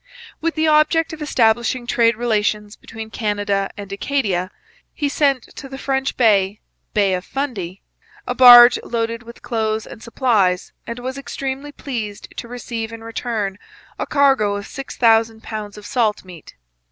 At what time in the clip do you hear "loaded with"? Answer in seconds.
8.83-9.43